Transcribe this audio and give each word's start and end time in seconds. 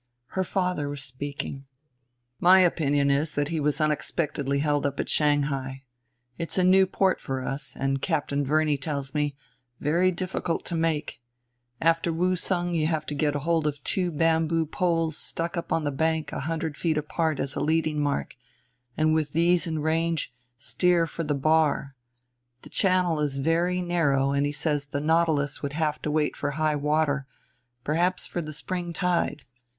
Her 0.29 0.43
father 0.43 0.89
was 0.89 1.03
speaking: 1.03 1.67
"My 2.39 2.61
opinion 2.61 3.11
is 3.11 3.33
that 3.33 3.49
he 3.49 3.59
was 3.59 3.79
unexpectedly 3.79 4.57
held 4.57 4.83
up 4.87 4.99
at 4.99 5.07
Shanghai. 5.09 5.83
It's 6.39 6.57
a 6.57 6.63
new 6.63 6.87
port 6.87 7.21
for 7.21 7.45
us, 7.45 7.77
and, 7.79 8.01
Captain 8.01 8.43
Verney 8.43 8.77
tells 8.79 9.13
me, 9.13 9.35
very 9.79 10.11
difficult 10.11 10.65
to 10.65 10.75
make: 10.75 11.21
after 11.79 12.11
Woosung 12.11 12.73
you 12.73 12.87
have 12.87 13.05
to 13.05 13.13
get 13.13 13.35
hold 13.35 13.67
of 13.67 13.83
two 13.83 14.09
bamboo 14.09 14.65
poles 14.65 15.17
stuck 15.19 15.55
up 15.55 15.71
on 15.71 15.83
the 15.83 15.91
bank 15.91 16.31
a 16.31 16.39
hundred 16.39 16.77
feet 16.77 16.97
apart 16.97 17.39
as 17.39 17.55
a 17.55 17.59
leading 17.59 18.01
mark, 18.01 18.35
and, 18.97 19.13
with 19.13 19.33
these 19.33 19.67
in 19.67 19.83
range, 19.83 20.33
steer 20.57 21.05
for 21.05 21.23
the 21.23 21.35
bar. 21.35 21.95
The 22.63 22.71
channel 22.71 23.19
is 23.19 23.37
very 23.37 23.83
narrow, 23.83 24.31
and 24.31 24.47
he 24.47 24.51
says 24.51 24.87
the 24.87 24.99
Nautilus 24.99 25.61
would 25.61 25.73
have 25.73 26.01
to 26.01 26.09
wait 26.09 26.35
for 26.35 26.49
high 26.57 26.75
water, 26.75 27.27
perhaps 27.83 28.25
for 28.25 28.41
the 28.41 28.51
spring 28.51 28.93
tide. 28.93 29.45